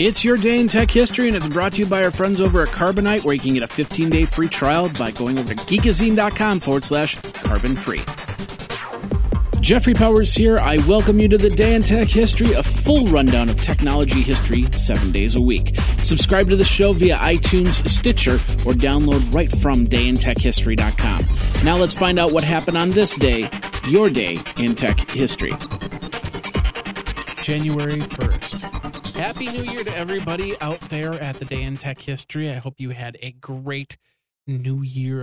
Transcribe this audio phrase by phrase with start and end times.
[0.00, 2.62] It's your day in tech history, and it's brought to you by our friends over
[2.62, 5.64] at Carbonite, where you can get a 15 day free trial by going over to
[5.64, 8.00] geekazine.com forward slash carbon free.
[9.60, 10.56] Jeffrey Powers here.
[10.58, 14.62] I welcome you to the Day in Tech History, a full rundown of technology history
[14.72, 15.76] seven days a week.
[16.04, 18.34] Subscribe to the show via iTunes, Stitcher,
[18.68, 21.64] or download right from dayintechhistory.com.
[21.64, 23.50] Now let's find out what happened on this day,
[23.88, 25.50] your day in tech history.
[27.42, 28.77] January 1st.
[29.18, 32.52] Happy New Year to everybody out there at the Day in Tech History.
[32.52, 33.96] I hope you had a great
[34.46, 35.22] New Year.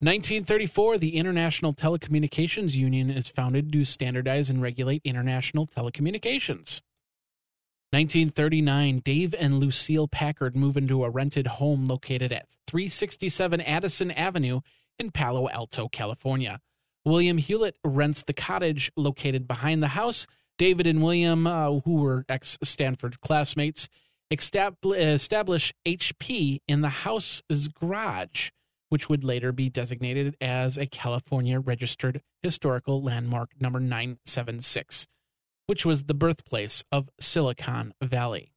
[0.00, 6.80] 1934, the International Telecommunications Union is founded to standardize and regulate international telecommunications.
[7.90, 14.62] 1939, Dave and Lucille Packard move into a rented home located at 367 Addison Avenue
[14.98, 16.58] in Palo Alto, California.
[17.04, 20.26] William Hewlett rents the cottage located behind the house.
[20.58, 23.88] David and William, uh, who were ex Stanford classmates,
[24.30, 28.50] establish HP in the house's garage
[28.92, 35.06] which would later be designated as a California Registered Historical Landmark number 976,
[35.64, 38.52] which was the birthplace of Silicon Valley.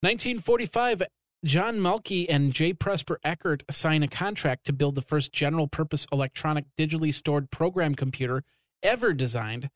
[0.00, 1.04] 1945,
[1.44, 2.72] John Mauchly and J.
[2.72, 7.94] Presper Eckert sign a contract to build the first general purpose electronic digitally stored program
[7.94, 8.42] computer
[8.82, 9.70] ever designed.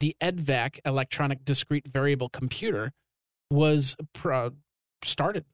[0.00, 2.92] The EDVAC, Electronic Discrete Variable Computer,
[3.50, 4.50] was pro- uh,
[5.02, 5.44] started.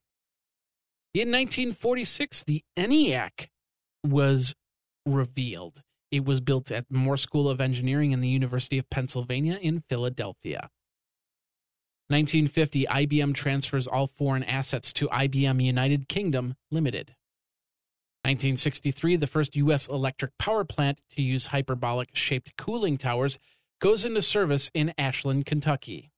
[1.15, 3.49] In 1946, the ENIAC
[4.05, 4.55] was
[5.07, 5.83] revealed.
[6.11, 10.71] It was built at Moore School of Engineering in the University of Pennsylvania in Philadelphia.
[12.09, 17.15] 1950, IBM transfers all foreign assets to IBM United Kingdom Limited.
[18.25, 19.89] 1963, the first U.S.
[19.89, 23.39] electric power plant to use hyperbolic shaped cooling towers
[23.85, 26.11] goes into service in Ashland, Kentucky.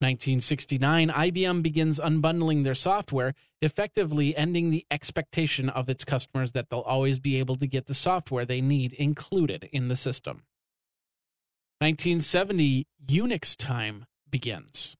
[0.00, 6.80] 1969, IBM begins unbundling their software, effectively ending the expectation of its customers that they'll
[6.80, 10.42] always be able to get the software they need included in the system.
[11.78, 14.94] 1970, Unix time begins.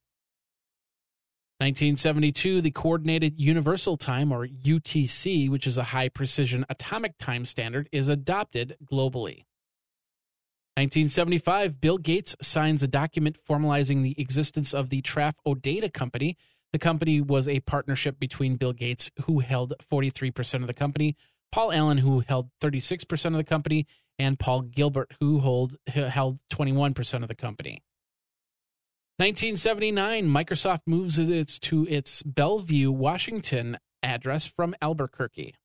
[1.59, 7.91] 1972, the Coordinated Universal Time, or UTC, which is a high precision atomic time standard,
[7.92, 9.44] is adopted globally.
[10.78, 16.37] 1975, Bill Gates signs a document formalizing the existence of the Traff O'Data Company.
[16.72, 21.16] The company was a partnership between Bill Gates, who held 43% of the company,
[21.50, 23.89] Paul Allen, who held 36% of the company,
[24.21, 27.83] and Paul Gilbert, who hold, held 21% of the company.
[29.16, 35.56] 1979, Microsoft moves its to its Bellevue, Washington address from Albuquerque.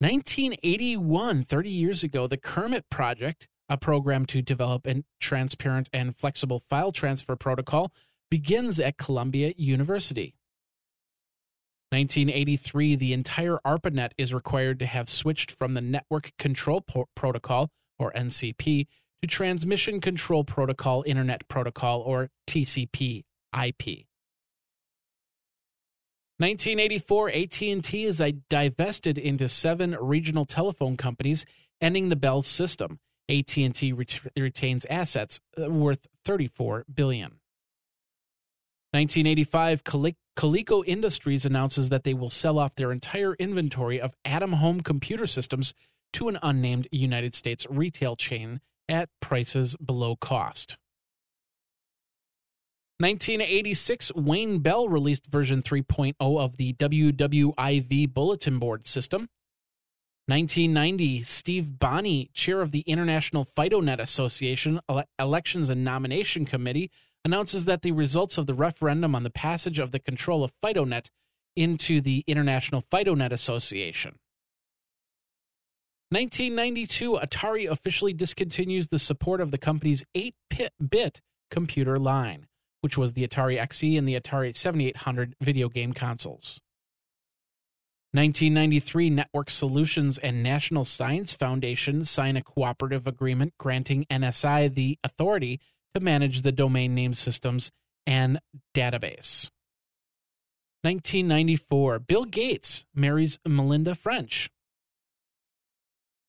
[0.00, 6.58] 1981, 30 years ago, the Kermit Project a program to develop a transparent and flexible
[6.58, 7.92] file transfer protocol,
[8.30, 10.34] begins at Columbia University.
[11.90, 16.84] 1983, the entire ARPANET is required to have switched from the Network Control
[17.16, 18.86] Protocol, or NCP,
[19.22, 24.06] to Transmission Control Protocol Internet Protocol, or TCP IP.
[26.38, 31.44] 1984, AT&T is uh, divested into seven regional telephone companies,
[31.80, 32.98] ending the Bell system.
[33.30, 37.40] AT&T ret- retains assets uh, worth 34 billion.
[38.92, 44.80] 1985, Coleco Industries announces that they will sell off their entire inventory of Adam home
[44.80, 45.74] computer systems
[46.12, 50.76] to an unnamed United States retail chain at prices below cost.
[52.98, 59.28] 1986, Wayne Bell released version 3.0 of the WWIV bulletin board system.
[60.30, 66.90] 1990, Steve Bonney, chair of the International FidoNet Association Ele- Elections and Nomination Committee,
[67.24, 71.06] announces that the results of the referendum on the passage of the control of FidoNet
[71.56, 74.20] into the International FidoNet Association.
[76.10, 80.34] 1992, Atari officially discontinues the support of the company's 8
[80.88, 81.20] bit
[81.50, 82.46] computer line,
[82.80, 86.60] which was the Atari XE and the Atari 7800 video game consoles.
[88.12, 95.60] 1993, Network Solutions and National Science Foundation sign a cooperative agreement granting NSI the authority
[95.94, 97.70] to manage the domain name systems
[98.06, 98.40] and
[98.74, 99.50] database.
[100.82, 104.50] 1994, Bill Gates marries Melinda French.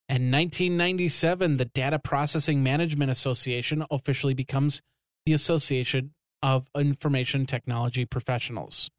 [0.08, 4.82] And 1997, the Data Processing Management Association officially becomes
[5.24, 6.12] the Association
[6.42, 8.90] of Information Technology Professionals.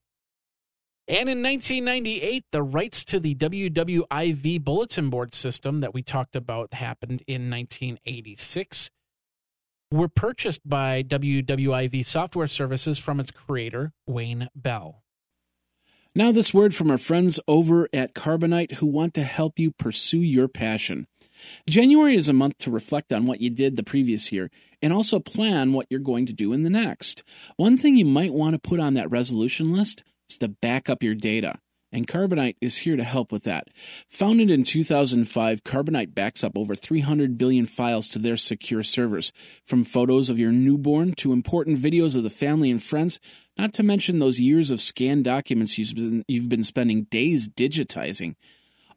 [1.08, 6.74] And in 1998, the rights to the WWIV bulletin board system that we talked about
[6.74, 8.90] happened in 1986.
[9.92, 15.04] were purchased by WWIV Software Services from its creator, Wayne Bell.
[16.16, 20.22] Now, this word from our friends over at Carbonite who want to help you pursue
[20.22, 21.08] your passion.
[21.68, 24.50] January is a month to reflect on what you did the previous year
[24.82, 27.24] and also plan what you're going to do in the next.
[27.58, 31.04] One thing you might want to put on that resolution list is to back up
[31.04, 31.60] your data
[31.94, 33.68] and Carbonite is here to help with that.
[34.10, 39.32] Founded in 2005, Carbonite backs up over 300 billion files to their secure servers,
[39.66, 43.20] from photos of your newborn to important videos of the family and friends,
[43.58, 48.34] not to mention those years of scanned documents you've been, you've been spending days digitizing.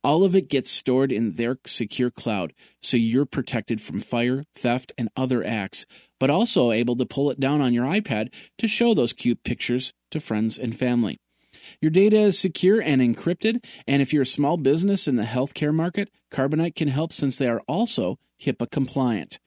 [0.07, 4.93] All of it gets stored in their secure cloud, so you're protected from fire, theft,
[4.97, 5.85] and other acts,
[6.21, 9.93] but also able to pull it down on your iPad to show those cute pictures
[10.13, 11.19] to friends and family.
[11.81, 15.75] Your data is secure and encrypted, and if you're a small business in the healthcare
[15.75, 19.41] market, Carbonite can help since they are also HIPAA compliant.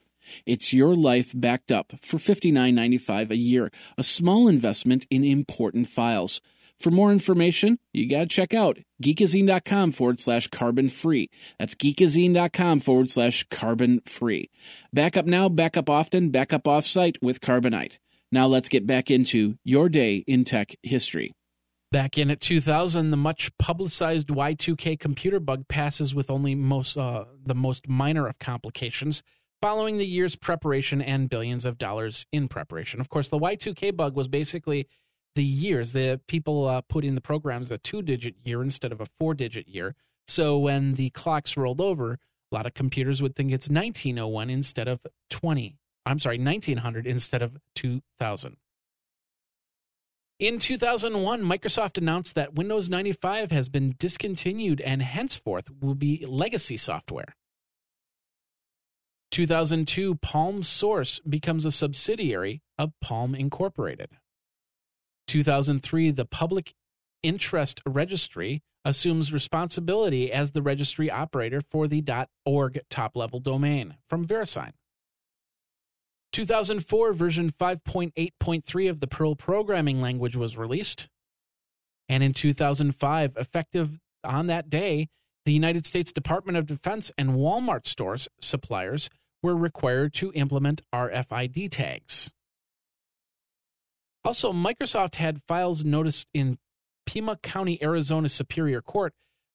[0.45, 6.41] It's your life backed up for $59.95 a year, a small investment in important files.
[6.79, 11.29] For more information, you got to check out geekazine.com forward slash carbon free.
[11.59, 14.49] That's geekazine.com forward slash carbon free.
[14.93, 17.97] Back up now, back up often, back up offsite with Carbonite.
[18.31, 21.33] Now let's get back into your day in tech history.
[21.91, 27.25] Back in at 2000, the much publicized Y2K computer bug passes with only most uh,
[27.43, 29.23] the most minor of complications,
[29.59, 33.01] following the year's preparation and billions of dollars in preparation.
[33.01, 34.87] Of course, the Y2K bug was basically
[35.39, 39.05] the years the people uh, put in the programs a two-digit year instead of a
[39.17, 39.95] four-digit year.
[40.27, 42.19] So when the clocks rolled over,
[42.51, 44.99] a lot of computers would think it's 1901 instead of
[45.29, 45.77] 20.
[46.05, 48.57] I'm sorry, 1900 instead of 2000.
[50.41, 56.75] In 2001, Microsoft announced that Windows 95 has been discontinued and henceforth will be legacy
[56.75, 57.33] software.
[59.31, 64.09] 2002, Palm Source becomes a subsidiary of Palm Incorporated.
[65.29, 66.73] 2003, the Public
[67.21, 72.03] Interest Registry assumes responsibility as the registry operator for the
[72.45, 74.71] .org top-level domain from VeriSign.
[76.31, 81.09] 2004 version 5.8.3 of the Perl programming language was released.
[82.07, 85.09] And in 2005, effective on that day,
[85.45, 89.11] the United States Department of Defense and Walmart stores suppliers
[89.43, 92.31] were required to implement RFID tags.
[94.23, 96.57] Also, Microsoft had files noticed in
[97.05, 99.13] Pima County, Arizona Superior Court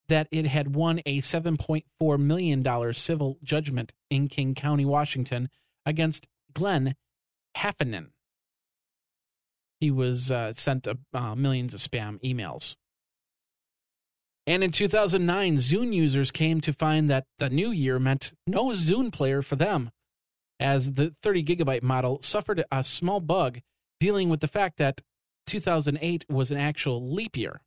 [0.09, 5.49] that it had won a $7.4 million civil judgment in King County, Washington
[5.87, 6.95] against Glenn
[7.55, 8.11] Heffernan.
[9.81, 12.77] He was uh, sent uh, millions of spam emails.
[14.47, 19.11] And in 2009, Zune users came to find that the new year meant no Zune
[19.11, 19.91] player for them,
[20.61, 23.61] as the 30 gigabyte model suffered a small bug
[24.01, 25.01] dealing with the fact that
[25.47, 27.61] 2008 was an actual leap year.